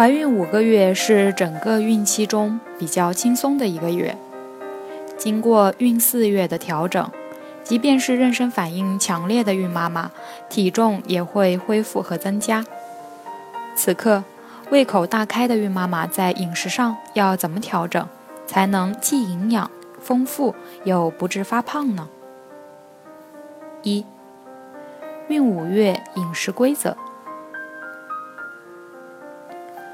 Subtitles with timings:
[0.00, 4.16] 怀孕五个月是整个孕期中比较轻松的一个月。
[5.18, 7.06] 经过孕四月的调整，
[7.62, 10.10] 即便是妊娠反应强烈的孕妈妈，
[10.48, 12.64] 体重也会恢复和增加。
[13.76, 14.24] 此刻，
[14.70, 18.08] 胃口大开的孕妈妈在饮食上要怎么调整，
[18.46, 22.08] 才能既营养丰富又不致发胖呢？
[23.82, 24.06] 一、
[25.28, 26.96] 孕五月饮食规则。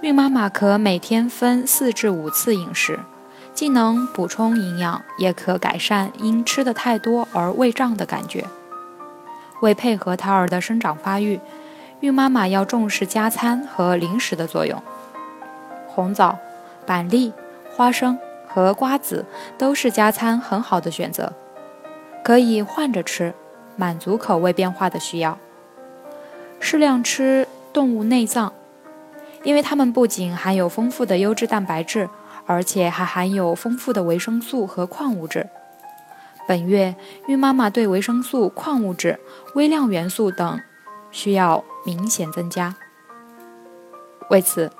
[0.00, 2.98] 孕妈妈可每天分四至五次饮食，
[3.52, 8.46] 既能补充营养，也可改善因吃的太多而胃胀的感觉。
[9.60, 11.38] 为配合胎儿的生长发育，
[12.00, 14.82] 孕妈妈要重视加餐和零食的作用。
[15.86, 16.38] 红枣、
[16.86, 17.34] 板栗、
[17.76, 19.26] 花生和瓜子
[19.58, 21.34] 都是加餐很好的选择，
[22.24, 23.34] 可以换着吃，
[23.76, 25.38] 满足口味变化的需要。
[26.58, 28.54] 适量吃动物内脏。
[29.42, 32.08] 因为它们不仅含有丰富的优质蛋白质，
[32.46, 35.48] 而且还含有丰富的维生素和矿物质。
[36.46, 36.94] 本月
[37.28, 39.20] 孕妈妈对维生素、矿物质、
[39.54, 40.60] 微量元素等
[41.10, 42.74] 需要明显增加。
[44.30, 44.70] 为此，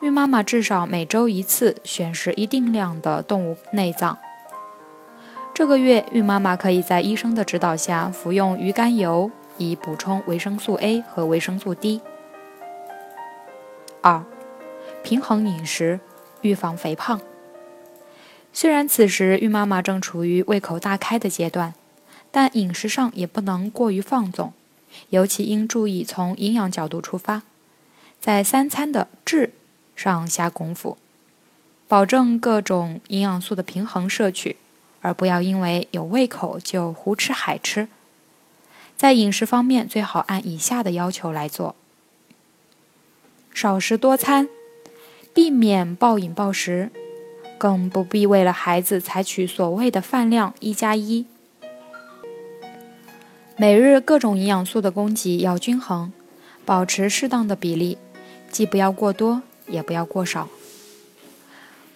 [0.00, 4.16] 孕妈妈至少每周一次选食一定量的动物内脏。
[5.52, 12.00] 这个月，孕妈妈可以在医生的指导下服用鱼肝油，以补充维生素 A 和维生素 D。
[14.00, 14.24] 二，
[15.02, 16.00] 平衡饮食，
[16.42, 17.20] 预防肥胖。
[18.52, 21.74] 虽然此时孕妈妈正处于胃口大开的阶段，
[22.30, 24.52] 但饮食上也不能过于放纵，
[25.10, 27.42] 尤其应注意从营养角度出发，
[28.20, 29.52] 在三餐的质
[29.94, 30.96] 上下功夫，
[31.86, 34.56] 保证各种营养素的平衡摄取，
[35.00, 37.88] 而不要因为有胃口就胡吃海吃。
[38.96, 41.76] 在饮食方面，最好按以下的要求来做。
[43.60, 44.48] 少食多餐，
[45.34, 46.92] 避免暴饮暴食，
[47.58, 51.26] 更不必为了孩子采取所谓的饭量一加一。
[53.56, 56.12] 每日各种营养素的供给要均衡，
[56.64, 57.98] 保持适当的比例，
[58.48, 60.48] 既不要过多，也不要过少。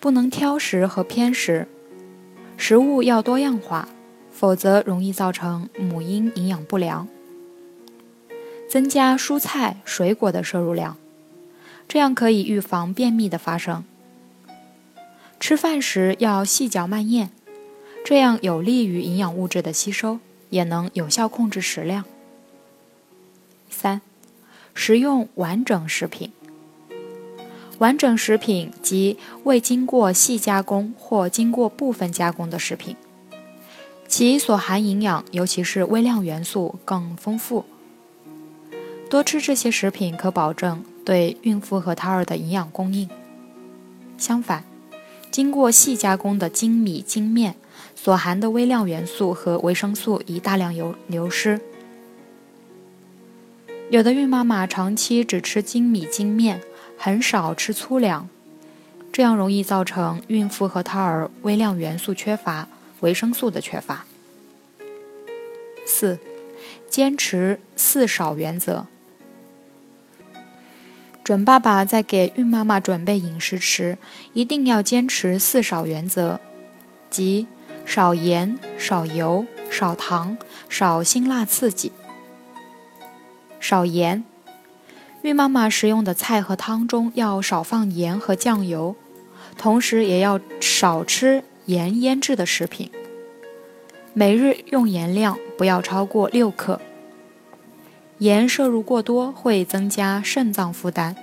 [0.00, 1.68] 不能挑食和偏食，
[2.56, 3.88] 食物要多样化，
[4.32, 7.06] 否则容易造成母婴营养不良。
[8.68, 10.96] 增加蔬菜水果的摄入量。
[11.88, 13.84] 这样可以预防便秘的发生。
[15.38, 17.30] 吃饭时要细嚼慢咽，
[18.04, 20.20] 这样有利于营养物质的吸收，
[20.50, 22.04] 也能有效控制食量。
[23.68, 24.00] 三、
[24.72, 26.32] 食用完整食品。
[27.78, 32.94] 完整食品即未经过细加工或经过部分加工的食品，
[34.06, 37.64] 其所含营养，尤其是微量元素更丰富。
[39.10, 40.84] 多吃这些食品，可保证。
[41.04, 43.08] 对孕妇和胎儿的营养供应。
[44.18, 44.64] 相反，
[45.30, 47.56] 经过细加工的精米精面
[47.94, 51.60] 所含的微量元素和维生素已大量流流失。
[53.90, 56.62] 有的孕妈妈长期只吃精米精面，
[56.96, 58.28] 很少吃粗粮，
[59.12, 62.68] 这样容易造成孕妇和胎儿微量元素缺乏、
[63.00, 64.06] 维生素的缺乏。
[65.84, 66.18] 四，
[66.88, 68.86] 坚持四少原则。
[71.24, 73.96] 准爸爸在给孕妈妈准备饮食时，
[74.32, 76.40] 一定要坚持四少原则，
[77.10, 77.46] 即
[77.86, 80.36] 少盐、少油、少糖、
[80.68, 81.92] 少辛辣刺激。
[83.60, 84.24] 少盐，
[85.22, 88.96] 孕妈妈食用的菜和汤中要少放盐和酱油，
[89.56, 92.90] 同时也要少吃盐腌制的食品。
[94.12, 96.80] 每日用盐量不要超过六克。
[98.18, 101.16] 盐摄入过多会增加肾脏负担，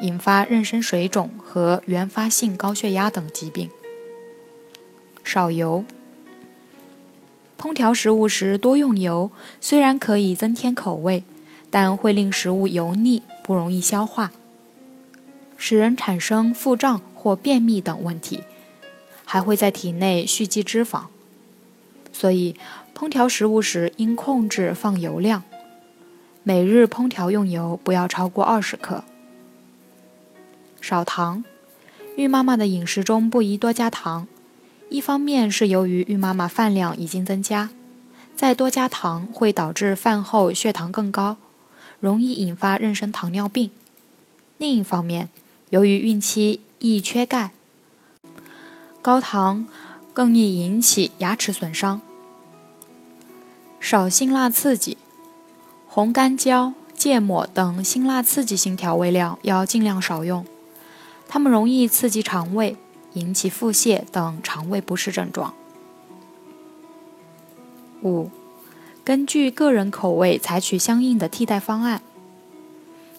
[0.00, 3.70] 引发妊娠水肿和原发性高血压等疾病。
[5.22, 5.84] 少油，
[7.58, 9.30] 烹调食物时多用油，
[9.60, 11.24] 虽然可以增添口味，
[11.70, 14.32] 但会令食物油腻，不容易消化，
[15.56, 18.42] 使人产生腹胀或便秘等问题，
[19.24, 21.04] 还会在体内蓄积脂肪。
[22.12, 22.54] 所以
[22.94, 25.42] 烹调食物时应控制放油量，
[26.42, 29.04] 每日烹调用油不要超过二十克。
[30.86, 31.42] 少糖，
[32.16, 34.26] 孕妈妈的饮食中不宜多加糖，
[34.90, 37.70] 一方面是由于孕妈妈饭量已经增加，
[38.36, 41.38] 再多加糖会导致饭后血糖更高，
[42.00, 43.70] 容易引发妊娠糖尿病；
[44.58, 45.30] 另一方面，
[45.70, 47.52] 由于孕期易缺钙，
[49.00, 49.66] 高糖。
[50.14, 52.00] 更易引起牙齿损伤。
[53.80, 54.96] 少辛辣刺激，
[55.88, 60.46] 红干椒、芥末等辛辣刺激性调味料要尽量少用，
[61.28, 62.76] 它们容易刺激肠胃，
[63.14, 65.54] 引起腹泻等肠胃不适症状。
[68.02, 68.30] 五，
[69.02, 72.02] 根据个人口味采取相应的替代方案。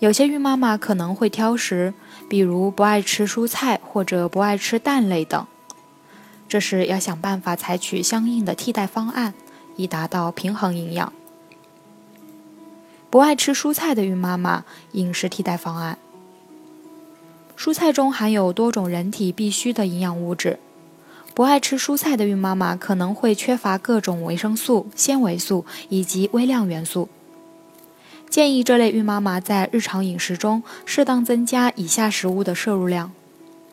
[0.00, 1.94] 有些孕妈妈可能会挑食，
[2.28, 5.46] 比如不爱吃蔬菜或者不爱吃蛋类等。
[6.46, 9.32] 这时要想办法采取相应的替代方案，
[9.76, 11.12] 以达到平衡营养。
[13.08, 15.96] 不爱吃蔬菜的孕妈妈，饮食替代方案：
[17.56, 20.58] 蔬菜中含有多种人体必需的营养物质，
[21.34, 27.08] 不爱吃蔬菜的孕妈妈可能会缺乏各种维生素、纤维素以及微量元素。
[28.28, 33.12] 建议这类孕妈妈在日常饮食中适当增加以下食物的摄入量，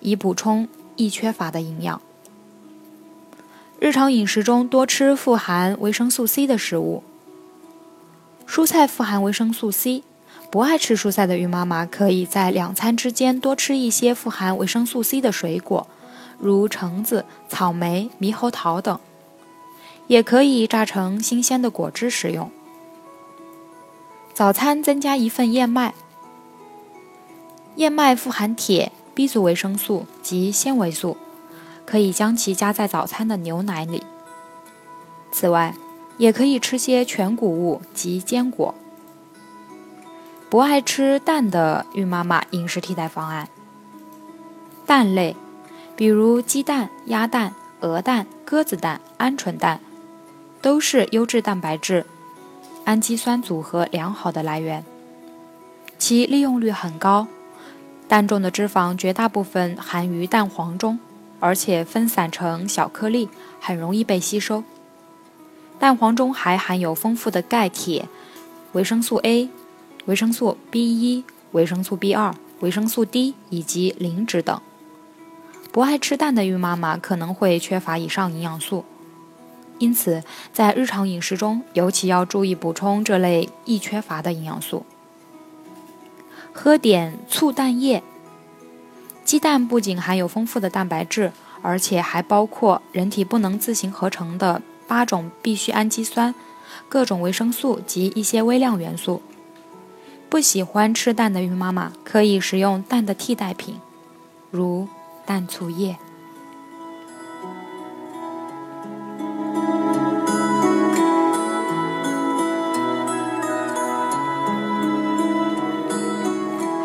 [0.00, 2.00] 以补充易缺乏的营养。
[3.80, 7.02] 日常饮食中多吃富含维生素 C 的食物。
[8.46, 10.02] 蔬菜富含维生素 C，
[10.52, 15.88] 不爱吃蔬菜的孕妈妈可以在两餐之间多吃一些富含维生素 C 的水果，
[16.38, 19.00] 如橙子、草莓、猕猴桃等，
[20.08, 22.50] 也可以榨成新鲜的果汁食用。
[24.34, 25.94] 早餐增加一份燕麦。
[27.76, 31.16] 燕麦富含铁、B 族维生素及纤维素。
[31.86, 34.02] 可以将其加在早餐的牛奶里。
[35.32, 35.74] 此外，
[36.16, 38.74] 也可以吃些全谷物及坚果。
[40.52, 43.48] 不爱吃蛋的孕妈妈饮食替代方案：
[44.84, 45.34] 蛋类，
[45.96, 49.80] 比如鸡蛋、鸭蛋、鹅蛋、鸽子蛋、鹌鹑蛋，
[50.60, 52.04] 都是优质蛋白质、
[52.84, 54.84] 氨基酸组合良好的来源，
[55.96, 57.26] 其利用率很高。
[58.06, 60.98] 蛋中的脂肪绝大部分含于蛋黄中。
[61.40, 64.62] 而且分散成小颗粒，很容易被吸收。
[65.78, 68.06] 蛋黄中还含有丰富的钙、铁、
[68.72, 69.48] 维生素 A、
[70.06, 71.22] 维生素 B1、
[71.52, 74.60] 维生素 B2、维生素 D 以及磷脂等。
[75.70, 78.84] 不爱吃蛋的孕妈妈可能会缺乏以上营养素，
[79.78, 80.22] 因此
[80.52, 84.84] 在日常饮食中尤其要注意补充这类易缺乏的营养素。
[86.52, 88.02] 喝点醋蛋液。
[89.24, 91.32] 鸡蛋不仅含有丰富的蛋白质，
[91.62, 96.34] 而且还包括人体不能自行合成的八种必需氨基酸、
[96.88, 99.22] 各种维生素及一些微量元素。
[100.32, 103.78] 不喜欢吃蛋的孕妈妈可以食用蛋的替代品，
[104.50, 104.88] 如
[105.26, 105.98] 蛋醋液。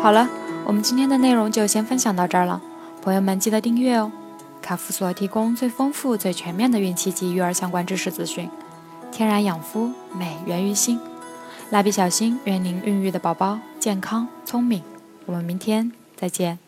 [0.02, 0.28] 好了。
[0.66, 2.60] 我们今天的内容就先分享到这儿了，
[3.00, 4.12] 朋友们记得订阅哦。
[4.60, 8.50] 卡夫所提供最丰富、最全面的孕期及育儿相关知识资讯，
[9.10, 11.00] 天然养肤，美源于心。
[11.70, 14.82] 蜡笔小新愿您孕育的宝宝健康聪明。
[15.26, 16.67] 我们明天再见。